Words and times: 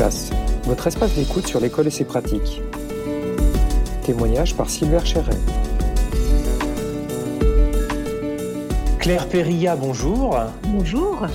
classe, 0.00 0.30
votre 0.64 0.86
espace 0.86 1.14
d'écoute 1.14 1.46
sur 1.46 1.60
l'école 1.60 1.86
et 1.86 1.90
ses 1.90 2.06
pratiques. 2.06 2.62
Témoignage 4.02 4.56
par 4.56 4.70
Sylvain 4.70 5.04
Chéret. 5.04 5.36
Claire 8.98 9.28
Perilla, 9.28 9.76
bonjour. 9.76 10.38
Bonjour. 10.68 11.26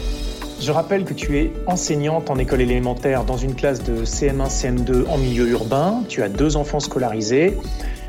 Je 0.59 0.71
rappelle 0.71 1.05
que 1.05 1.13
tu 1.13 1.38
es 1.38 1.54
enseignante 1.67 2.31
en 2.31 2.39
école 2.39 2.59
élémentaire 2.59 3.23
dans 3.23 3.38
une 3.38 3.54
classe 3.54 3.83
de 3.83 4.04
CM1, 4.04 4.49
CM2 4.49 5.07
en 5.09 5.20
milieu 5.20 5.47
urbain. 5.47 6.02
Tu 6.09 6.23
as 6.23 6.29
deux 6.29 6.57
enfants 6.57 6.79
scolarisés, 6.79 7.55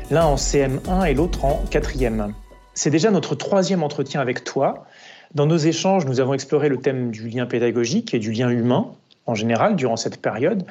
l'un 0.09 0.25
en 0.25 0.37
CM1 0.37 1.07
et 1.07 1.13
l'autre 1.13 1.45
en 1.45 1.61
quatrième. 1.69 2.33
C'est 2.73 2.89
déjà 2.89 3.11
notre 3.11 3.35
troisième 3.35 3.83
entretien 3.83 4.21
avec 4.21 4.43
toi. 4.43 4.87
Dans 5.35 5.45
nos 5.45 5.57
échanges, 5.57 6.07
nous 6.07 6.19
avons 6.19 6.33
exploré 6.33 6.67
le 6.67 6.77
thème 6.77 7.11
du 7.11 7.29
lien 7.29 7.45
pédagogique 7.45 8.15
et 8.15 8.19
du 8.19 8.31
lien 8.31 8.49
humain 8.49 8.95
en 9.27 9.35
général 9.35 9.75
durant 9.75 9.97
cette 9.97 10.21
période. 10.21 10.65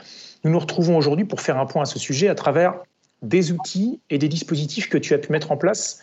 Nous 0.45 0.51
nous 0.51 0.59
retrouvons 0.59 0.97
aujourd'hui 0.97 1.25
pour 1.25 1.41
faire 1.41 1.59
un 1.59 1.67
point 1.67 1.83
à 1.83 1.87
ce 1.87 1.99
sujet 1.99 2.29
à 2.29 2.35
travers 2.35 2.75
des 3.23 3.53
outils 3.53 4.01
et 4.11 4.19
des 4.19 4.29
dispositifs 4.29 4.89
que 4.89 4.99
tu 4.99 5.15
as 5.15 5.19
pu 5.19 5.33
mettre 5.33 5.53
en 5.53 5.57
place 5.57 6.03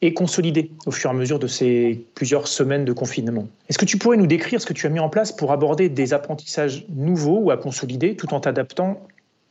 et 0.00 0.14
consolider 0.14 0.70
au 0.86 0.90
fur 0.90 1.10
et 1.10 1.12
à 1.12 1.16
mesure 1.16 1.38
de 1.38 1.48
ces 1.48 2.06
plusieurs 2.14 2.46
semaines 2.46 2.84
de 2.84 2.92
confinement. 2.92 3.48
Est-ce 3.68 3.78
que 3.78 3.84
tu 3.84 3.98
pourrais 3.98 4.16
nous 4.16 4.28
décrire 4.28 4.60
ce 4.60 4.66
que 4.66 4.72
tu 4.72 4.86
as 4.86 4.90
mis 4.90 5.00
en 5.00 5.08
place 5.08 5.32
pour 5.32 5.50
aborder 5.50 5.88
des 5.88 6.12
apprentissages 6.12 6.86
nouveaux 6.88 7.38
ou 7.38 7.50
à 7.50 7.56
consolider 7.56 8.14
tout 8.14 8.32
en 8.32 8.40
t'adaptant 8.40 9.00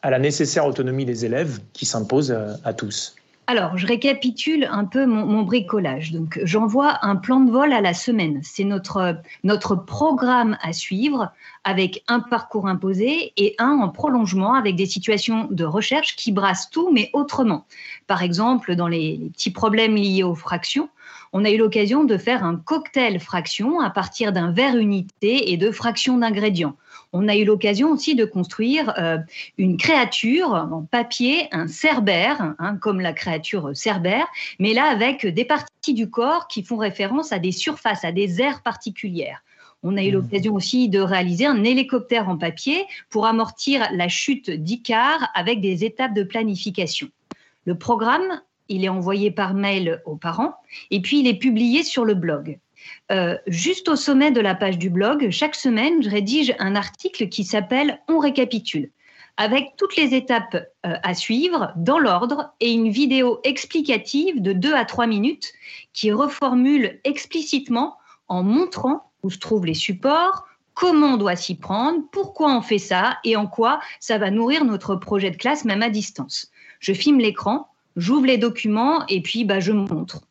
à 0.02 0.10
la 0.10 0.20
nécessaire 0.20 0.66
autonomie 0.66 1.06
des 1.06 1.26
élèves 1.26 1.60
qui 1.74 1.86
s'impose 1.86 2.32
à, 2.64 2.74
tous? 2.74 3.16
Alors, 3.48 3.78
je 3.78 3.88
récapitule 3.88 4.68
un 4.70 4.86
peu 4.86 5.06
mon, 5.06 5.44
bricolage. 5.44 6.12
Donc, 6.12 6.40
j'envoie 6.44 7.00
un 7.02 7.16
plan 7.16 7.40
de 7.40 7.52
vol 7.52 7.74
à 7.74 7.82
la 7.82 7.94
semaine. 7.94 8.40
C'est 8.44 8.64
notre, 8.64 9.18
notre 9.44 9.76
programme 9.76 10.58
à 10.62 10.72
suivre 10.72 11.32
avec 11.68 12.02
un 12.08 12.22
parcours 12.22 12.66
imposé 12.66 13.34
et 13.36 13.54
un 13.60 13.80
en 13.80 13.90
prolongement 13.90 14.54
avec 14.54 14.78
des 14.78 14.86
situations 14.86 15.50
de 15.52 15.66
recherche 15.66 16.16
qui 16.16 16.32
brassent 16.32 16.70
tout, 16.70 16.92
mais 16.94 17.10
autrement. 17.12 17.66
Par 18.08 18.24
exemple, 18.24 18.76
dans 18.76 18.88
les, 18.88 19.20
petits 19.34 19.52
problèmes 19.52 19.96
liés 19.96 20.24
aux 20.24 20.34
fractions, 20.34 20.88
on 21.34 21.44
a 21.44 21.50
eu 21.52 21.58
l'occasion 21.58 22.06
de 22.06 22.18
faire 22.18 22.46
un 22.46 22.56
cocktail 22.56 23.20
fraction 23.20 23.82
à 23.82 23.90
partir 23.90 24.32
d'un 24.32 24.54
verre 24.54 24.78
unité 24.78 25.52
et 25.52 25.58
de 25.58 25.70
fractions 25.70 26.18
d'ingrédients 26.18 26.78
on 27.14 27.28
a 27.28 27.36
eu 27.36 27.46
l'occasion 27.46 27.92
aussi 27.92 28.16
de 28.16 28.26
construire 28.26 28.94
euh, 28.98 29.18
une 29.58 29.78
créature 29.78 30.52
en 30.54 30.84
papier, 30.84 31.48
un 31.54 31.68
cerbère, 31.68 32.54
hein, 32.60 32.78
comme 32.82 33.00
la 33.00 33.14
créature 33.14 33.72
cerbère, 33.74 34.28
mais 34.60 34.74
là 34.74 34.86
avec 34.86 35.26
des 35.26 35.46
parties 35.46 35.94
du 35.94 36.10
corps 36.10 36.48
qui 36.48 36.64
font 36.64 36.78
référence 36.78 37.32
à 37.32 37.40
des 37.40 37.54
surfaces, 37.54 38.04
à 38.04 38.12
des 38.12 38.42
aires 38.42 38.62
particulières. 38.62 39.42
On 39.84 39.98
a 39.98 40.04
eu 40.04 40.10
mmh. 40.10 40.14
l'occasion 40.14 40.56
aussi 40.56 40.90
de 40.90 41.00
réaliser 41.00 41.46
un 41.46 41.64
hélicoptère 41.64 42.30
en 42.30 42.38
papier 42.38 42.86
pour 43.10 43.26
amortir 43.26 43.88
la 43.94 44.08
chute 44.08 44.50
d'Icar 44.50 45.30
avec 45.36 45.62
des 45.62 45.86
étapes 45.86 46.14
de 46.14 46.24
planification. 46.24 47.10
Le 47.66 47.78
programme, 47.78 48.42
il 48.70 48.84
est 48.84 48.90
envoyé 48.90 49.32
par 49.32 49.54
mail 49.54 50.02
aux 50.06 50.16
parents 50.16 50.56
et 50.92 51.02
puis 51.02 51.20
il 51.20 51.28
est 51.28 51.38
publié 51.38 51.84
sur 51.84 52.06
le 52.06 52.16
blog. 52.16 52.60
Euh, 53.12 53.38
juste 53.48 53.90
au 53.90 53.96
sommet 53.96 54.32
de 54.32 54.42
la 54.42 54.56
page 54.56 54.78
du 54.78 54.90
blog, 54.90 55.30
chaque 55.32 55.56
semaine, 55.56 56.02
je 56.02 56.10
rédige 56.10 56.56
un 56.60 56.76
article 56.76 57.30
qui 57.30 57.44
s'appelle 57.44 58.02
On 58.08 58.20
récapitule, 58.20 58.92
avec 59.38 59.76
toutes 59.78 59.96
les 59.96 60.16
étapes 60.16 60.56
euh, 60.86 60.96
à 61.04 61.14
suivre 61.14 61.72
dans 61.76 62.00
l'ordre 62.00 62.54
et 62.60 62.72
une 62.72 62.90
vidéo 62.90 63.40
explicative 63.44 64.42
de 64.42 64.54
2 64.54 64.74
à 64.74 64.86
3 64.86 65.08
minutes 65.08 65.54
qui 65.94 66.12
reformule 66.12 67.00
explicitement 67.04 67.98
en 68.28 68.44
montrant 68.44 69.07
où 69.24 69.30
se 69.30 69.38
trouvent 69.38 69.66
les 69.66 69.74
supports, 69.74 70.48
comment 70.74 71.14
on 71.14 71.18
doit 71.18 71.36
s'y 71.36 71.56
prendre, 71.56 72.02
pourquoi 72.12 72.56
on 72.56 72.62
fait 72.62 72.78
ça 72.78 73.18
et 73.24 73.36
en 73.36 73.48
quoi 73.48 73.80
ça 74.00 74.18
va 74.18 74.30
nourrir 74.30 74.64
notre 74.64 74.96
projet 74.96 75.32
de 75.32 75.38
classe 75.38 75.66
même 75.66 75.82
à 75.82 75.90
distance. 75.90 76.52
Je 76.80 76.94
filme 76.94 77.20
l'écran, 77.20 77.68
j'ouvre 77.96 78.28
les 78.28 78.38
documents 78.38 79.06
et 79.08 79.22
puis 79.22 79.44
bah, 79.44 79.60
je 79.60 79.72
montre. 79.72 80.22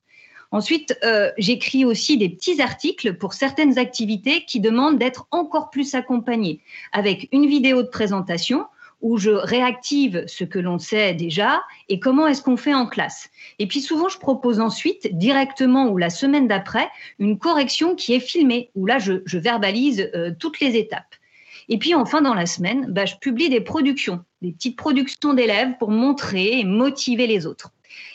Ensuite, 0.53 0.97
euh, 1.05 1.33
j'écris 1.39 1.85
aussi 1.85 2.17
des 2.17 2.29
petits 2.29 2.63
articles 2.63 3.15
pour 3.15 3.35
certaines 3.35 3.79
activités 3.79 4.45
qui 4.45 4.61
demandent 4.61 4.99
d'être 4.99 5.27
encore 5.33 5.71
plus 5.71 5.95
accompagnées, 5.95 6.61
avec 6.93 7.29
une 7.33 7.47
vidéo 7.47 7.83
de 7.83 7.89
présentation 7.89 8.67
où 9.01 9.19
je 9.19 9.31
réactive 9.31 10.25
ce 10.27 10.45
que 10.45 10.59
l'on 10.59 10.79
sait 10.79 11.15
déjà 11.15 11.63
et 11.89 12.01
comment 12.01 12.27
est-ce 12.27 12.43
qu'on 12.43 12.57
fait 12.57 12.75
en 12.75 12.87
classe. 12.87 13.31
Et 13.59 13.67
puis 13.67 13.81
souvent, 13.81 14.09
je 14.09 14.19
propose 14.19 14.61
ensuite, 14.61 15.17
directement 15.17 15.89
ou 15.89 15.99
la 15.99 16.11
semaine 16.11 16.49
d'après, 16.49 16.89
une 17.19 17.39
correction 17.39 17.95
qui 17.95 18.15
est 18.15 18.21
filmée, 18.21 18.71
où 18.75 18.87
là, 18.87 18.99
je, 18.99 19.39
verbalise 19.39 20.11
euh, 20.15 20.33
toutes 20.39 20.61
les 20.61 20.77
étapes. 20.77 21.15
Et 21.69 21.79
puis 21.79 21.95
enfin, 21.95 22.23
dans 22.23 22.35
la 22.35 22.47
semaine, 22.47 22.87
bah, 22.89 23.07
je 23.07 23.17
publie 23.17 23.49
des 23.49 23.61
productions, 23.61 24.25
des 24.41 24.53
petites 24.53 24.77
productions 24.77 25.35
d'élèves 25.35 25.77
pour 25.79 25.91
montrer 25.91 26.61
et 26.61 26.65
motiver 26.65 27.27
les 27.27 27.47
autres. 27.47 27.73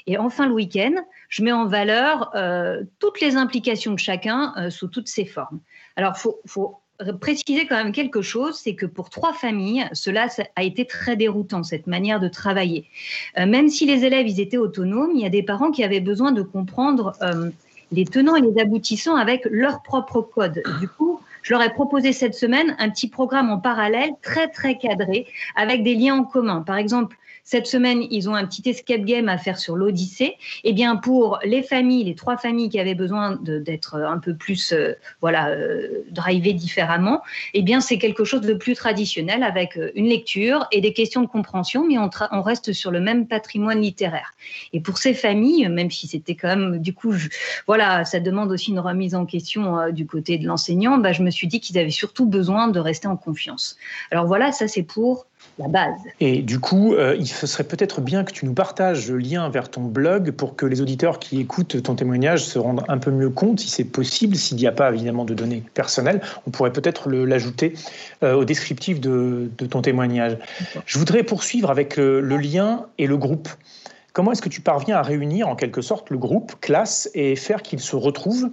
Et 0.08 0.18
enfin, 0.18 0.48
le 0.48 0.54
week-end, 0.54 0.94
je 1.30 1.44
mets 1.44 1.52
en 1.52 1.66
valeur 1.66 2.32
euh, 2.36 2.84
toutes 3.00 3.22
les 3.22 3.36
implications 3.36 3.94
de 3.94 4.00
chacun 4.00 4.54
euh, 4.58 4.70
sous 4.70 4.88
toutes 4.88 5.08
ses 5.08 5.26
formes. 5.26 5.60
Alors, 5.96 6.14
il 6.18 6.50
faut, 6.50 6.81
préciser 7.20 7.66
quand 7.68 7.76
même 7.76 7.92
quelque 7.92 8.22
chose, 8.22 8.60
c'est 8.62 8.76
que 8.76 8.86
pour 8.86 9.10
trois 9.10 9.34
familles, 9.34 9.88
cela 9.94 10.28
a 10.56 10.64
été 10.64 10.86
très 10.86 11.16
déroutant, 11.16 11.64
cette 11.64 11.88
manière 11.88 12.20
de 12.20 12.28
travailler. 12.28 12.86
Euh, 13.38 13.46
même 13.46 13.70
si 13.70 13.86
les 13.86 14.06
élèves, 14.06 14.28
étaient 14.40 14.58
autonomes, 14.58 15.12
il 15.16 15.22
y 15.22 15.26
a 15.26 15.30
des 15.30 15.44
parents 15.44 15.72
qui 15.72 15.84
avaient 15.84 16.00
besoin 16.00 16.32
de 16.32 16.42
comprendre 16.42 17.14
les 17.92 18.06
tenants 18.06 18.36
et 18.36 18.42
les 18.42 18.60
aboutissants 18.60 19.16
avec 19.16 19.46
leur 19.50 19.82
propre 19.82 20.22
code. 20.22 20.64
Du 20.80 20.88
coup, 20.88 21.20
je 21.42 21.54
leur 21.54 21.62
ai 21.64 21.74
proposé 21.74 22.14
cette 22.14 22.36
semaine 22.36 22.76
un 22.80 22.90
petit 22.90 23.10
programme 23.10 23.50
en 23.50 23.58
parallèle 23.58 24.12
très 24.22 24.48
très 24.48 24.78
cadré 24.78 25.28
avec 25.56 25.84
des 25.84 25.96
liens 25.96 26.16
en 26.16 26.24
commun. 26.24 26.62
Par 26.62 26.78
exemple, 26.78 27.18
cette 27.44 27.68
semaine, 27.68 28.06
ils 28.12 28.30
ont 28.30 28.36
un 28.36 28.46
petit 28.46 28.68
escape 28.70 29.02
game 29.02 29.30
à 29.30 29.38
faire 29.38 29.58
sur 29.58 29.76
l'Odyssée. 29.76 30.36
Eh 30.64 30.74
bien, 30.74 30.96
pour 30.96 31.40
les 31.44 31.64
familles, 31.64 32.04
les 32.04 32.16
trois 32.16 32.38
familles 32.38 32.70
qui 32.70 32.80
avaient 32.80 32.96
besoin 32.96 33.38
d'être 33.42 33.96
un 33.96 34.20
peu 34.20 34.36
plus, 34.36 34.74
euh, 34.74 34.94
voilà, 35.22 35.50
euh, 35.50 36.04
drivées 36.10 36.54
différemment, 36.54 37.22
eh 37.54 37.62
bien, 37.62 37.82
c'est 37.82 37.98
quelque 37.98 38.24
chose 38.24 38.42
de 38.42 38.54
plus 38.54 38.76
traditionnel 38.76 39.44
avec 39.44 39.78
euh, 39.78 39.92
une 39.96 40.06
lecture 40.08 40.68
et 40.72 40.82
des 40.82 40.94
questions 40.94 41.22
de 41.22 41.28
compréhension, 41.28 41.86
mais 41.88 41.98
on, 41.98 42.42
reste 42.42 42.74
sur 42.74 42.92
le 42.92 43.00
même 43.00 43.28
patrimoine 43.28 43.82
littéraire. 43.82 44.34
Et 44.74 44.80
pour 44.80 44.98
ces 44.98 45.14
familles, 45.14 45.68
même 45.70 45.92
si 45.92 46.08
c'était 46.08 46.36
quand 46.36 46.48
même, 46.48 46.80
du 46.80 46.94
coup, 46.94 47.14
voilà, 47.68 48.04
ça 48.06 48.20
demande 48.20 48.52
aussi 48.52 48.72
une 48.72 48.80
remise 48.80 49.16
en 49.16 49.26
question 49.26 49.92
du 49.92 50.06
côté 50.06 50.38
de 50.38 50.48
l'enseignant, 50.48 50.98
bah, 50.98 51.14
je 51.14 51.22
me 51.22 51.30
suis 51.30 51.48
dit 51.48 51.60
qu'ils 51.60 51.78
avaient 51.78 51.90
surtout 51.90 52.26
besoin 52.26 52.68
de 52.68 52.80
rester 52.80 53.08
en 53.08 53.16
confiance. 53.16 53.78
Alors 54.10 54.26
voilà, 54.26 54.52
ça 54.52 54.68
c'est 54.68 54.84
pour 54.84 55.28
la 55.60 55.68
base. 55.68 55.96
Et 56.20 56.42
du 56.42 56.60
coup, 56.60 56.94
euh, 56.94 57.16
il 57.20 57.28
serait 57.28 57.64
peut-être 57.64 58.02
bien 58.02 58.24
que 58.24 58.32
tu 58.32 58.46
nous 58.46 58.54
partages 58.54 59.12
le 59.12 59.18
lien 59.18 59.50
vers 59.50 59.70
ton 59.70 59.82
blog 59.82 60.32
pour 60.32 60.56
que 60.56 60.66
les 60.66 60.82
auditeurs 60.82 61.20
qui 61.20 61.40
écoutent 61.40 61.82
ton 61.84 61.96
témoignage 61.96 62.46
se 62.46 62.58
rendent 62.58 62.84
un 62.88 62.98
peu 62.98 63.12
mieux 63.12 63.30
compte, 63.30 63.60
si 63.60 63.70
c'est 63.70 63.84
possible, 63.84 64.36
s'il 64.36 64.58
n'y 64.58 64.68
a 64.68 64.72
pas 64.72 64.92
évidemment 64.92 65.26
de 65.26 65.34
données 65.34 65.64
personnelles. 65.74 66.22
On 66.48 66.52
pourrait 66.52 66.74
peut-être 66.74 67.10
l'ajouter 67.10 67.74
euh, 68.24 68.34
au 68.34 68.46
descriptif 68.46 69.00
de, 69.00 69.50
ton 69.70 69.82
témoignage. 69.82 70.38
Je 70.86 70.98
voudrais 70.98 71.24
poursuivre 71.24 71.70
avec 71.70 71.98
le, 71.98 72.22
le 72.22 72.38
lien 72.38 72.86
et 72.98 73.08
le 73.08 73.18
groupe. 73.18 73.50
Comment 74.14 74.34
est-ce 74.34 74.42
que 74.42 74.50
tu 74.50 74.62
parviens 74.62 74.98
à 74.98 75.02
réunir 75.02 75.48
en 75.48 75.56
quelque 75.56 75.82
sorte 75.82 76.10
le 76.10 76.18
groupe, 76.18 76.60
classe, 76.60 77.10
et 77.14 77.36
faire 77.36 77.62
qu'ils 77.62 77.80
se 77.80 77.96
retrouvent 77.96 78.50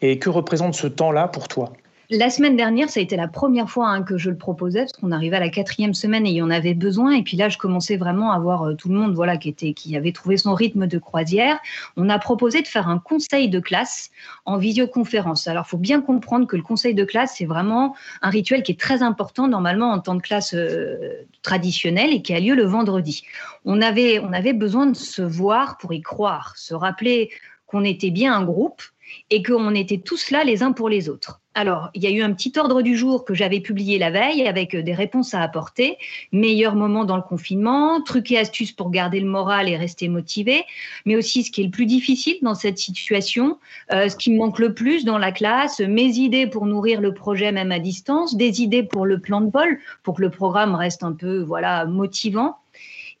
Et 0.00 0.18
que 0.18 0.30
représente 0.30 0.74
ce 0.74 0.86
temps-là 0.86 1.28
pour 1.28 1.48
toi? 1.48 1.72
La 2.10 2.30
semaine 2.30 2.56
dernière, 2.56 2.88
ça 2.88 3.00
a 3.00 3.02
été 3.02 3.16
la 3.16 3.28
première 3.28 3.68
fois 3.68 3.88
hein, 3.88 4.02
que 4.02 4.16
je 4.16 4.30
le 4.30 4.36
proposais, 4.36 4.80
parce 4.80 4.92
qu'on 4.92 5.12
arrivait 5.12 5.36
à 5.36 5.40
la 5.40 5.48
quatrième 5.48 5.94
semaine 5.94 6.26
et 6.26 6.30
il 6.30 6.36
y 6.36 6.42
en 6.42 6.50
avait 6.50 6.74
besoin. 6.74 7.12
Et 7.12 7.22
puis 7.22 7.36
là, 7.36 7.48
je 7.48 7.58
commençais 7.58 7.96
vraiment 7.96 8.32
à 8.32 8.38
voir 8.38 8.62
euh, 8.64 8.74
tout 8.74 8.88
le 8.88 8.94
monde 8.94 9.14
voilà, 9.14 9.36
qui, 9.36 9.48
était, 9.48 9.72
qui 9.72 9.96
avait 9.96 10.12
trouvé 10.12 10.36
son 10.36 10.54
rythme 10.54 10.86
de 10.86 10.98
croisière. 10.98 11.58
On 11.96 12.08
a 12.08 12.18
proposé 12.18 12.62
de 12.62 12.68
faire 12.68 12.88
un 12.88 12.98
conseil 12.98 13.48
de 13.48 13.58
classe 13.58 14.10
en 14.44 14.56
visioconférence. 14.56 15.48
Alors, 15.48 15.64
il 15.66 15.70
faut 15.70 15.78
bien 15.78 16.00
comprendre 16.00 16.46
que 16.46 16.56
le 16.56 16.62
conseil 16.62 16.94
de 16.94 17.04
classe, 17.04 17.34
c'est 17.38 17.44
vraiment 17.44 17.96
un 18.22 18.30
rituel 18.30 18.62
qui 18.62 18.72
est 18.72 18.80
très 18.80 19.02
important 19.02 19.48
normalement 19.48 19.90
en 19.90 19.98
temps 19.98 20.14
de 20.14 20.22
classe 20.22 20.54
euh, 20.54 21.24
traditionnel 21.42 22.12
et 22.12 22.22
qui 22.22 22.34
a 22.34 22.40
lieu 22.40 22.54
le 22.54 22.66
vendredi. 22.66 23.24
On 23.64 23.82
avait, 23.82 24.20
on 24.20 24.32
avait 24.32 24.52
besoin 24.52 24.86
de 24.86 24.96
se 24.96 25.22
voir 25.22 25.78
pour 25.78 25.92
y 25.92 26.02
croire, 26.02 26.54
se 26.56 26.74
rappeler 26.74 27.30
qu'on 27.66 27.84
était 27.84 28.10
bien 28.10 28.34
un 28.34 28.44
groupe 28.44 28.82
et 29.30 29.42
qu'on 29.42 29.74
était 29.74 29.98
tous 29.98 30.30
là 30.30 30.44
les 30.44 30.62
uns 30.62 30.72
pour 30.72 30.88
les 30.88 31.08
autres. 31.08 31.40
Alors, 31.54 31.88
il 31.94 32.02
y 32.02 32.06
a 32.06 32.10
eu 32.10 32.20
un 32.20 32.34
petit 32.34 32.52
ordre 32.58 32.82
du 32.82 32.98
jour 32.98 33.24
que 33.24 33.32
j'avais 33.32 33.60
publié 33.60 33.98
la 33.98 34.10
veille 34.10 34.46
avec 34.46 34.74
euh, 34.74 34.82
des 34.82 34.92
réponses 34.92 35.32
à 35.32 35.40
apporter. 35.40 35.96
Meilleur 36.30 36.74
moment 36.74 37.06
dans 37.06 37.16
le 37.16 37.22
confinement, 37.22 38.02
trucs 38.02 38.30
et 38.30 38.38
astuces 38.38 38.72
pour 38.72 38.90
garder 38.90 39.20
le 39.20 39.26
moral 39.26 39.66
et 39.68 39.76
rester 39.76 40.08
motivé, 40.08 40.64
mais 41.06 41.16
aussi 41.16 41.44
ce 41.44 41.50
qui 41.50 41.62
est 41.62 41.64
le 41.64 41.70
plus 41.70 41.86
difficile 41.86 42.36
dans 42.42 42.54
cette 42.54 42.76
situation, 42.76 43.58
euh, 43.90 44.10
ce 44.10 44.16
qui 44.16 44.32
me 44.32 44.36
manque 44.36 44.58
le 44.58 44.74
plus 44.74 45.06
dans 45.06 45.16
la 45.16 45.32
classe, 45.32 45.80
mes 45.80 46.18
idées 46.18 46.46
pour 46.46 46.66
nourrir 46.66 47.00
le 47.00 47.14
projet 47.14 47.50
même 47.52 47.72
à 47.72 47.78
distance, 47.78 48.36
des 48.36 48.60
idées 48.60 48.82
pour 48.82 49.06
le 49.06 49.18
plan 49.18 49.40
de 49.40 49.50
vol, 49.50 49.78
pour 50.02 50.16
que 50.16 50.22
le 50.22 50.30
programme 50.30 50.74
reste 50.74 51.04
un 51.04 51.12
peu 51.12 51.40
voilà 51.40 51.86
motivant. 51.86 52.56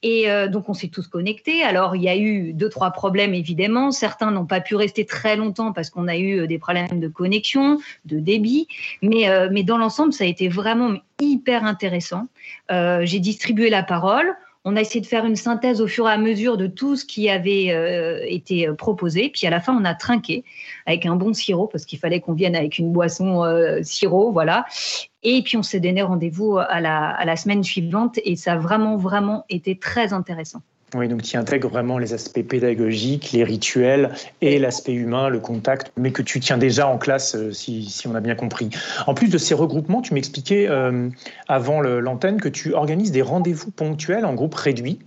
Et 0.02 0.30
euh, 0.30 0.48
donc, 0.48 0.68
on 0.68 0.74
s'est 0.74 0.88
tous 0.88 1.06
connectés. 1.08 1.62
Alors, 1.62 1.96
il 1.96 2.02
y 2.02 2.08
a 2.08 2.16
eu 2.16 2.52
deux, 2.52 2.68
trois 2.68 2.90
problèmes, 2.90 3.34
évidemment. 3.34 3.90
Certains 3.90 4.30
n'ont 4.30 4.46
pas 4.46 4.60
pu 4.60 4.76
rester 4.76 5.04
très 5.04 5.36
longtemps 5.36 5.72
parce 5.72 5.90
qu'on 5.90 6.08
a 6.08 6.16
eu 6.16 6.46
des 6.46 6.58
problèmes 6.58 7.00
de 7.00 7.08
connexion, 7.08 7.78
de 8.04 8.18
débit. 8.18 8.68
Mais, 9.02 9.26
mais 9.50 9.62
dans 9.62 9.78
l'ensemble, 9.78 10.12
ça 10.12 10.24
a 10.24 10.26
été 10.26 10.48
vraiment 10.48 10.94
hyper 11.20 11.64
intéressant. 11.64 12.28
J'ai 12.70 13.20
distribué 13.20 13.70
la 13.70 13.82
parole. 13.82 14.34
On 14.68 14.74
a 14.74 14.80
essayé 14.80 15.00
de 15.00 15.06
faire 15.06 15.24
une 15.24 15.36
synthèse 15.36 15.80
au 15.80 15.86
fur 15.86 16.08
et 16.08 16.12
à 16.12 16.18
mesure 16.18 16.56
de 16.56 16.66
tout 16.66 16.96
ce 16.96 17.04
qui 17.04 17.30
avait 17.30 17.70
euh, 17.70 18.20
été 18.26 18.66
euh, 18.66 18.74
proposé. 18.74 19.28
Puis 19.28 19.46
à 19.46 19.50
la 19.50 19.60
fin, 19.60 19.72
on 19.72 19.84
a 19.84 19.94
trinqué 19.94 20.42
avec 20.86 21.06
un 21.06 21.14
bon 21.14 21.32
sirop 21.32 21.68
parce 21.68 21.84
qu'il 21.84 22.00
fallait 22.00 22.18
qu'on 22.18 22.32
vienne 22.32 22.56
avec 22.56 22.78
une 22.78 22.90
boisson 22.90 23.44
euh, 23.44 23.78
sirop, 23.84 24.32
voilà. 24.32 24.66
Et 25.22 25.40
puis 25.42 25.56
on 25.56 25.62
s'est 25.62 25.78
donné 25.78 26.02
rendez-vous 26.02 26.58
à 26.58 26.80
la, 26.80 27.10
à 27.10 27.24
la 27.24 27.36
semaine 27.36 27.62
suivante 27.62 28.18
et 28.24 28.34
ça 28.34 28.54
a 28.54 28.56
vraiment, 28.56 28.96
vraiment 28.96 29.44
été 29.48 29.78
très 29.78 30.12
intéressant. 30.12 30.62
Oui, 30.94 31.08
donc 31.08 31.22
tu 31.22 31.36
intègres 31.36 31.68
vraiment 31.68 31.98
les 31.98 32.14
aspects 32.14 32.42
pédagogiques, 32.42 33.32
les 33.32 33.42
rituels 33.42 34.14
et 34.40 34.60
l'aspect 34.60 34.92
humain, 34.92 35.28
le 35.28 35.40
contact, 35.40 35.90
mais 35.96 36.12
que 36.12 36.22
tu 36.22 36.38
tiens 36.38 36.58
déjà 36.58 36.86
en 36.86 36.96
classe, 36.96 37.34
euh, 37.34 37.52
si, 37.52 38.04
on 38.06 38.14
a 38.14 38.20
bien 38.20 38.36
compris. 38.36 38.70
En 39.08 39.14
plus 39.14 39.28
de 39.28 39.36
ces 39.36 39.54
regroupements, 39.54 40.00
tu 40.00 40.14
m'expliquais 40.14 40.68
euh, 40.68 41.08
avant 41.48 41.80
l'antenne 41.80 42.40
que 42.40 42.48
tu 42.48 42.72
organises 42.72 43.10
des 43.10 43.22
rendez-vous 43.22 43.72
ponctuels 43.72 44.24
en 44.24 44.34
groupe 44.34 44.54
réduit. 44.54 45.00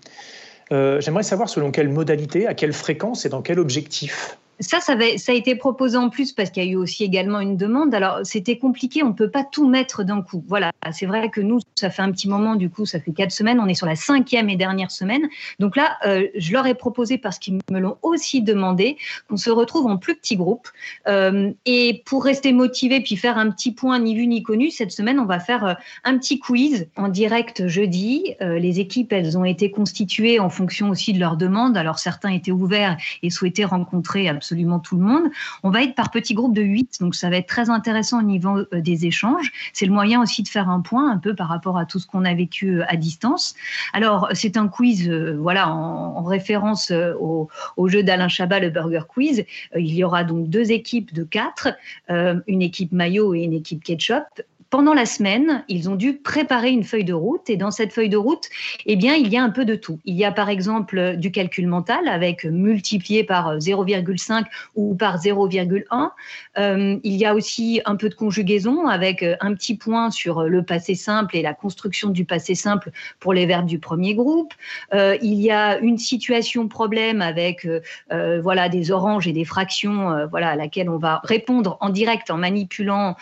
Euh, 0.74 1.00
j'aimerais 1.00 1.24
savoir 1.24 1.48
selon 1.48 1.72
quelle 1.72 1.90
modalité, 1.90 2.46
à 2.46 2.56
quelle 2.56 2.74
fréquence 2.74 3.26
et 3.26 3.30
dans 3.30 3.42
quel 3.42 3.58
objectif? 3.58 4.38
Ça, 4.60 4.82
ça, 4.82 4.94
a 4.94 5.34
été 5.34 5.56
proposé 5.56 5.98
en 5.98 6.10
plus 6.10 6.34
parce 6.34 6.50
qu'il 6.50 6.64
y 6.64 6.68
a 6.68 6.70
eu 6.70 6.76
aussi 6.76 7.04
également 7.04 7.40
une 7.40 7.56
demande. 7.56 7.94
Alors, 7.94 8.20
c'était 8.24 8.58
compliqué, 8.58 9.04
on 9.04 9.10
ne 9.10 9.14
peut 9.14 9.30
pas 9.30 9.46
tout 9.46 9.68
mettre 9.68 10.04
d'un 10.04 10.22
coup. 10.22 10.44
Voilà, 10.48 10.72
c'est 10.92 11.06
vrai 11.06 11.30
que 11.30 11.40
nous, 11.40 11.60
ça 11.76 11.90
fait 11.90 12.02
un 12.02 12.12
petit 12.12 12.28
moment, 12.28 12.56
du 12.56 12.70
coup, 12.70 12.86
ça 12.86 13.00
fait 13.00 13.14
quatre 13.14 13.32
semaines, 13.32 13.60
on 13.62 13.68
est 13.68 13.74
sur 13.74 13.86
la 13.86 13.96
cinquième 13.96 14.50
et 14.50 14.58
dernière 14.58 14.92
semaine. 14.92 15.30
Donc 15.60 15.78
là, 15.78 15.98
euh, 16.06 16.28
je 16.36 16.52
leur 16.52 16.68
ai 16.68 16.74
proposé, 16.74 17.18
parce 17.18 17.40
qu'ils 17.40 17.60
me 17.72 17.80
l'ont 17.80 17.98
aussi 18.02 18.42
demandé, 18.42 18.98
qu'on 19.30 19.38
se 19.38 19.50
retrouve 19.50 19.88
en 19.88 19.98
plus 19.98 20.16
petits 20.16 20.36
groupes. 20.36 20.68
Euh, 21.08 21.52
et 21.66 22.02
pour 22.06 22.26
rester 22.26 22.52
motivé, 22.52 23.00
puis 23.00 23.16
faire 23.16 23.38
un 23.38 23.52
petit 23.52 23.72
point 23.72 23.98
ni 24.00 24.14
vu 24.14 24.28
ni 24.28 24.44
connu, 24.44 24.72
cette 24.72 24.92
semaine, 24.92 25.20
on 25.20 25.26
va 25.26 25.40
faire 25.40 25.66
euh, 25.66 25.74
un 26.04 26.18
petit 26.18 26.40
quiz 26.40 26.88
en 26.98 27.08
direct 27.08 27.68
jeudi. 27.68 28.36
les 28.42 28.80
équipes, 28.80 29.14
elles 29.14 29.38
ont 29.38 29.46
été 29.46 29.72
constituées 29.72 30.40
en 30.40 30.50
fonction 30.50 30.90
aussi 30.90 31.14
de 31.14 31.20
leurs 31.20 31.38
demandes. 31.38 31.78
Alors, 31.78 32.00
certains 32.00 32.32
étaient 32.32 32.52
ouverts 32.52 32.98
et 33.24 33.30
souhaitaient 33.30 33.66
rencontrer 33.66 34.28
absolument 34.28 34.49
absolument 34.50 34.80
tout 34.80 34.98
le 34.98 35.04
monde. 35.04 35.30
On 35.62 35.70
va 35.70 35.84
être 35.84 35.94
par 35.94 36.10
petits 36.10 36.34
groupes 36.34 36.56
de 36.56 36.64
8, 36.64 36.98
donc 37.02 37.14
ça 37.14 37.30
va 37.30 37.38
être 37.38 37.48
très 37.48 37.70
intéressant 37.70 38.20
au 38.20 38.24
niveau 38.24 38.58
euh, 38.58 38.82
des 38.82 39.06
échanges. 39.06 39.52
C'est 39.74 39.86
le 39.86 39.92
moyen 39.92 40.24
aussi 40.24 40.42
de 40.42 40.48
faire 40.48 40.70
un 40.70 40.82
point 40.82 41.12
un 41.12 41.18
peu 41.18 41.36
par 41.36 41.50
rapport 41.50 41.78
à 41.78 41.86
tout 41.86 42.00
ce 42.00 42.08
qu'on 42.08 42.26
a 42.26 42.34
vécu 42.34 42.80
euh, 42.80 42.86
à 42.88 42.96
distance. 42.96 43.54
Alors, 43.94 44.28
c'est 44.34 44.58
un 44.58 44.68
quiz 44.68 45.08
euh, 45.08 45.38
voilà, 45.40 45.70
en, 45.70 46.24
référence 46.24 46.92
au, 46.92 47.48
jeu 47.88 48.04
d'Alain 48.04 48.28
Chabat, 48.28 48.60
le 48.60 48.70
Burger 48.70 49.02
Quiz. 49.08 49.46
il 49.76 49.94
y 49.94 50.04
aura 50.04 50.24
donc 50.24 50.50
deux 50.50 50.72
équipes 50.72 51.14
de 51.14 51.24
quatre, 51.24 51.70
une 52.10 52.62
équipe 52.62 52.92
maillot 52.92 53.34
et 53.34 53.40
une 53.40 53.54
équipe 53.54 53.84
ketchup 53.84 54.24
pendant 54.70 54.94
la 54.94 55.06
semaine, 55.06 55.64
ils 55.68 55.90
ont 55.90 55.96
dû 55.96 56.14
préparer 56.18 56.70
une 56.70 56.84
feuille 56.84 57.04
de 57.04 57.14
route 57.14 57.50
et 57.50 57.58
dans 57.58 57.72
cette 57.72 57.92
feuille 57.92 58.10
de 58.10 58.18
route, 58.18 58.50
eh 58.86 58.96
bien, 58.96 59.16
il 59.16 59.28
y 59.28 59.38
a 59.38 59.44
un 59.44 59.50
peu 59.50 59.66
de 59.66 59.76
tout. 59.76 60.00
Il 60.06 60.16
y 60.16 60.26
a 60.26 60.32
par 60.32 60.50
exemple 60.50 61.16
du 61.18 61.32
calcul 61.32 61.68
mental 61.68 62.08
avec 62.08 62.46
multiplié 62.46 63.24
par 63.24 63.58
0,5 63.58 64.46
ou 64.76 64.94
par 64.94 65.18
0,1. 65.18 66.12
Euh, 66.58 66.98
il 67.04 67.16
y 67.16 67.26
a 67.26 67.34
aussi 67.34 67.82
un 67.86 67.96
peu 67.96 68.10
de 68.10 68.14
conjugaison 68.14 68.88
avec 68.88 69.24
un 69.24 69.54
petit 69.56 69.76
point 69.76 70.12
sur 70.12 70.44
le 70.44 70.64
passé 70.64 70.94
simple 70.94 71.36
et 71.36 71.42
la 71.42 71.54
construction 71.54 72.10
du 72.10 72.26
passé 72.26 72.54
simple 72.54 72.92
pour 73.20 73.34
les 73.34 73.48
verbes 73.48 73.66
du 73.66 73.80
premier 73.80 74.14
groupe. 74.14 74.54
Euh, 74.94 75.18
il 75.22 75.40
y 75.40 75.52
a 75.52 75.80
une 75.80 75.98
situation 75.98 76.68
problème 76.68 77.22
avec 77.22 77.66
euh, 77.66 78.42
voilà 78.42 78.70
des 78.70 78.92
oranges 78.92 79.28
et 79.28 79.34
des 79.34 79.46
fractions 79.46 80.28
voilà 80.30 80.50
à 80.50 80.56
laquelle 80.56 80.90
on 80.90 80.98
va 80.98 81.22
répondre 81.24 81.78
en 81.82 81.90
direct 81.90 82.30
en 82.30 82.38
manipulant 82.38 83.16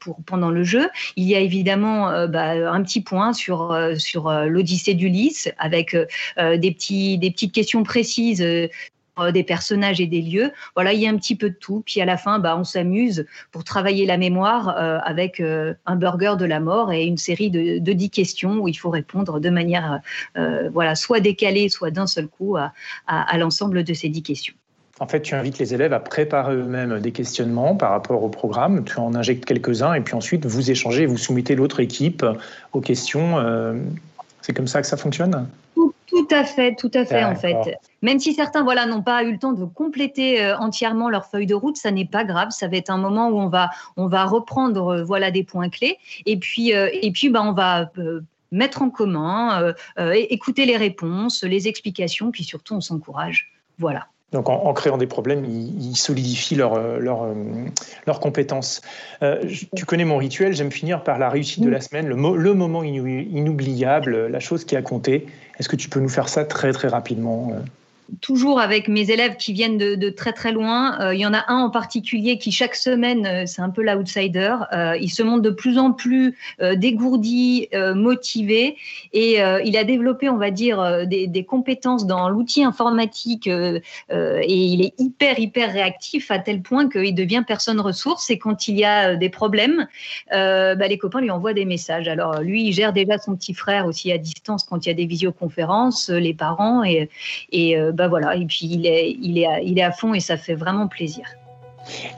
pour 0.00 0.16
pendant 0.24 0.50
le 0.50 0.64
jeu. 0.64 0.79
Il 1.16 1.26
y 1.26 1.34
a 1.34 1.40
évidemment 1.40 2.10
euh, 2.10 2.26
bah, 2.26 2.72
un 2.72 2.82
petit 2.82 3.00
point 3.00 3.32
sur, 3.32 3.72
euh, 3.72 3.94
sur 3.96 4.28
euh, 4.28 4.46
l'Odyssée 4.46 4.94
d'Ulysse 4.94 5.50
avec 5.58 5.96
des, 6.36 6.72
petits, 6.72 7.18
des 7.18 7.30
petites 7.30 7.52
questions 7.52 7.82
précises 7.82 8.44
des 9.32 9.42
personnages 9.42 10.00
et 10.00 10.06
des 10.06 10.22
lieux. 10.22 10.50
Voilà, 10.74 10.94
il 10.94 11.00
y 11.00 11.06
a 11.06 11.10
un 11.10 11.16
petit 11.16 11.36
peu 11.36 11.50
de 11.50 11.54
tout. 11.54 11.82
Puis 11.84 12.00
à 12.00 12.06
la 12.06 12.16
fin, 12.16 12.38
bah, 12.38 12.56
on 12.56 12.64
s'amuse 12.64 13.26
pour 13.52 13.64
travailler 13.64 14.06
la 14.06 14.16
mémoire 14.16 14.68
avec 15.04 15.40
un 15.40 15.96
burger 15.96 16.34
de 16.38 16.46
la 16.46 16.60
mort 16.60 16.92
et 16.92 17.04
une 17.04 17.18
série 17.18 17.50
de, 17.50 17.78
de 17.78 17.92
10 17.92 18.10
questions 18.10 18.54
où 18.54 18.68
il 18.68 18.74
faut 18.74 18.90
répondre 18.90 19.40
de 19.40 19.50
manière 19.50 20.00
voilà, 20.72 20.94
soit 20.94 21.20
décalée, 21.20 21.68
soit 21.68 21.90
d'un 21.90 22.06
seul 22.06 22.28
coup 22.28 22.56
à, 22.56 22.72
à 23.06 23.36
l'ensemble 23.36 23.84
de 23.84 23.92
ces 23.92 24.08
10 24.08 24.22
questions. 24.22 24.54
En 25.00 25.06
fait, 25.06 25.22
tu 25.22 25.34
invites 25.34 25.58
les 25.58 25.72
élèves 25.72 25.94
à 25.94 25.98
préparer 25.98 26.54
eux-mêmes 26.54 27.00
des 27.00 27.10
questionnements 27.10 27.74
par 27.74 27.90
rapport 27.90 28.22
au 28.22 28.28
programme. 28.28 28.84
Tu 28.84 28.98
en 28.98 29.14
injectes 29.14 29.46
quelques-uns 29.46 29.94
et 29.94 30.02
puis 30.02 30.14
ensuite 30.14 30.44
vous 30.44 30.70
échangez, 30.70 31.06
vous 31.06 31.16
soumettez 31.16 31.56
l'autre 31.56 31.80
équipe 31.80 32.24
aux 32.74 32.82
questions. 32.82 33.38
Euh, 33.38 33.74
c'est 34.42 34.52
comme 34.52 34.66
ça 34.66 34.82
que 34.82 34.86
ça 34.86 34.98
fonctionne? 34.98 35.48
Tout, 35.74 36.28
à 36.30 36.44
fait, 36.44 36.74
tout 36.74 36.90
à 36.92 37.06
fait 37.06 37.24
en 37.24 37.34
fait. 37.34 37.78
Même 38.02 38.18
si 38.18 38.34
certains 38.34 38.62
voilà 38.62 38.84
n'ont 38.84 39.00
pas 39.00 39.22
eu 39.22 39.32
le 39.32 39.38
temps 39.38 39.52
de 39.52 39.64
compléter 39.64 40.44
euh, 40.44 40.58
entièrement 40.58 41.08
leur 41.08 41.24
feuille 41.24 41.46
de 41.46 41.54
route, 41.54 41.78
ça 41.78 41.90
n'est 41.92 42.04
pas 42.04 42.24
grave. 42.24 42.50
Ça 42.50 42.68
va 42.68 42.76
être 42.76 42.90
un 42.90 42.98
moment 42.98 43.28
où 43.28 43.38
on 43.38 43.48
va 43.48 43.70
on 43.96 44.06
va 44.06 44.26
reprendre 44.26 44.88
euh, 44.88 45.04
voilà 45.04 45.30
des 45.30 45.44
points 45.44 45.70
clés 45.70 45.96
et 46.26 46.36
puis 46.36 46.72
et 46.72 47.10
puis 47.12 47.30
bah 47.30 47.42
on 47.42 47.52
va 47.52 47.90
mettre 48.52 48.82
en 48.82 48.90
commun, 48.90 49.72
écouter 49.96 50.66
les 50.66 50.76
réponses, 50.76 51.42
les 51.44 51.68
explications, 51.68 52.32
puis 52.32 52.44
surtout 52.44 52.74
on 52.74 52.80
s'encourage. 52.82 53.52
Voilà. 53.78 54.08
Donc 54.32 54.48
en, 54.48 54.72
créant 54.74 54.96
des 54.96 55.08
problèmes, 55.08 55.44
ils, 55.44 55.96
solidifient 55.96 56.54
leurs 56.54 56.98
leur, 57.00 57.24
euh, 57.24 57.34
leur 58.06 58.20
compétences. 58.20 58.80
Euh, 59.22 59.42
tu 59.74 59.84
connais 59.84 60.04
mon 60.04 60.18
rituel, 60.18 60.54
j'aime 60.54 60.70
finir 60.70 61.02
par 61.02 61.18
la 61.18 61.28
réussite 61.28 61.64
de 61.64 61.68
la 61.68 61.80
semaine, 61.80 62.06
le, 62.06 62.14
le 62.14 62.54
moment 62.54 62.84
inoubliable, 62.84 64.28
la 64.28 64.40
chose 64.40 64.64
qui 64.64 64.76
a 64.76 64.82
compté. 64.82 65.26
Est-ce 65.58 65.68
que 65.68 65.76
tu 65.76 65.88
peux 65.88 66.00
nous 66.00 66.08
faire 66.08 66.28
ça 66.28 66.44
très 66.44 66.72
très 66.72 66.88
rapidement 66.88 67.52
euh? 67.54 67.60
Toujours 68.20 68.60
avec 68.60 68.88
mes 68.88 69.10
élèves 69.10 69.36
qui 69.36 69.52
viennent 69.52 69.78
de, 69.78 70.10
très 70.10 70.32
très 70.32 70.52
loin. 70.52 70.98
Euh, 71.00 71.14
il 71.14 71.20
y 71.20 71.26
en 71.26 71.34
a 71.34 71.44
un 71.48 71.58
en 71.58 71.70
particulier 71.70 72.38
qui 72.38 72.52
chaque 72.52 72.74
semaine, 72.74 73.26
euh, 73.26 73.46
c'est 73.46 73.62
un 73.62 73.70
peu 73.70 73.82
l'outsider. 73.82 74.56
Euh, 74.72 74.96
il 75.00 75.08
se 75.08 75.22
montre 75.22 75.42
de 75.42 75.50
plus 75.50 75.78
en 75.78 75.92
plus 75.92 76.36
dégourdi, 76.76 77.68
motivé, 77.94 78.76
et 79.12 79.38
il 79.64 79.76
a 79.76 79.84
développé, 79.84 80.28
on 80.28 80.36
va 80.36 80.50
dire, 80.50 81.06
des, 81.06 81.44
compétences 81.44 82.06
dans 82.06 82.28
l'outil 82.28 82.64
informatique, 82.64 83.46
et 83.46 83.82
il 84.10 84.82
est 84.82 84.94
hyper 84.98 85.38
hyper 85.38 85.72
réactif 85.72 86.30
à 86.30 86.38
tel 86.38 86.62
point 86.62 86.88
qu'il 86.88 87.14
devient 87.14 87.42
personne 87.46 87.80
ressource. 87.80 88.30
Et 88.30 88.38
quand 88.38 88.68
il 88.68 88.78
y 88.78 88.84
a 88.84 89.16
des 89.16 89.28
problèmes, 89.28 89.86
bah, 90.30 90.88
les 90.88 90.98
copains 90.98 91.20
lui 91.20 91.30
envoient 91.30 91.54
des 91.54 91.64
messages. 91.64 92.08
Alors 92.08 92.40
lui, 92.40 92.64
il 92.66 92.72
gère 92.72 92.92
déjà 92.92 93.18
son 93.18 93.36
petit 93.36 93.54
frère 93.54 93.86
aussi 93.86 94.12
à 94.12 94.18
distance 94.18 94.64
quand 94.64 94.86
il 94.86 94.88
y 94.88 94.92
a 94.92 94.94
des 94.94 95.06
visioconférences, 95.06 96.10
les 96.10 96.34
parents 96.34 96.84
et, 96.84 97.08
et 97.52 97.76
bah 98.00 98.08
voilà, 98.08 98.34
et 98.34 98.46
puis 98.46 98.60
il 98.62 98.86
est, 98.86 99.14
il, 99.20 99.36
est 99.36 99.46
à, 99.46 99.60
il 99.60 99.78
est 99.78 99.82
à 99.82 99.92
fond 99.92 100.14
et 100.14 100.20
ça 100.20 100.38
fait 100.38 100.54
vraiment 100.54 100.88
plaisir. 100.88 101.26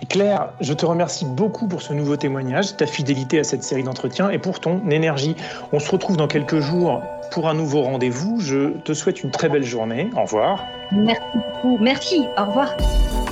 Claire, 0.09 0.51
je 0.61 0.73
te 0.75 0.87
remercie 0.87 1.25
beaucoup 1.25 1.67
pour 1.67 1.83
ce 1.83 1.93
nouveau 1.93 2.17
témoignage, 2.17 2.77
ta 2.77 2.87
fidélité 2.87 3.41
à 3.41 3.45
cette 3.45 3.65
série 3.65 3.83
d'entretiens 3.83 4.31
et 4.31 4.39
pour 4.39 4.61
ton 4.61 4.89
énergie. 4.91 5.35
On 5.73 5.81
se 5.81 5.91
retrouve 5.91 6.17
dans 6.17 6.29
quelques 6.29 6.61
jours 6.61 7.03
pour 7.33 7.49
un 7.49 7.55
nouveau 7.55 7.83
rendez-vous. 7.83 8.39
Je 8.39 8.79
te 8.85 8.93
souhaite 8.93 9.25
une 9.25 9.33
très 9.33 9.49
belle 9.49 9.65
journée. 9.65 10.09
Au 10.17 10.23
revoir. 10.23 10.65
Merci 10.93 11.21
beaucoup. 11.35 11.79
Merci. 11.81 12.23
Au 12.39 12.45
revoir. 12.45 12.77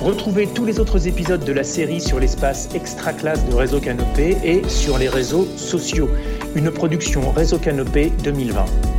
Retrouvez 0.01 0.47
tous 0.47 0.65
les 0.65 0.81
autres 0.81 1.07
épisodes 1.07 1.45
de 1.45 1.53
la 1.53 1.63
série 1.63 2.01
sur 2.01 2.19
l'espace 2.19 2.75
extra 2.75 3.13
classe 3.13 3.45
de 3.45 3.55
Réseau 3.55 3.79
Canopé 3.79 4.35
et 4.43 4.67
sur 4.67 4.97
les 4.97 5.07
réseaux 5.07 5.45
sociaux. 5.55 6.09
Une 6.55 6.69
production 6.69 7.31
Réseau 7.31 7.59
Canopé 7.59 8.11
2020. 8.25 8.90